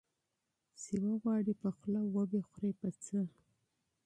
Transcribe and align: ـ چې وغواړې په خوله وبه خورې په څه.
ـ 0.41 0.81
چې 0.81 0.93
وغواړې 1.05 1.53
په 1.61 1.69
خوله 1.77 2.01
وبه 2.15 2.39
خورې 2.49 2.71
په 2.81 2.89
څه. 3.03 3.19